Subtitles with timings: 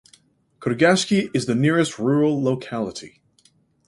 [0.59, 3.21] Kurgashki is the nearest rural locality.